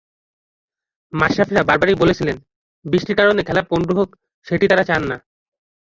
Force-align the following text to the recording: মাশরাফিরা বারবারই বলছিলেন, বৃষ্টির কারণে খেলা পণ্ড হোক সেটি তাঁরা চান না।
মাশরাফিরা 1.13 1.61
বারবারই 1.63 1.95
বলছিলেন, 1.95 2.37
বৃষ্টির 2.85 3.19
কারণে 3.19 3.41
খেলা 3.43 3.63
পণ্ড 3.69 3.87
হোক 3.97 4.09
সেটি 4.47 4.65
তাঁরা 4.67 4.83
চান 4.83 5.01
না। 5.09 5.17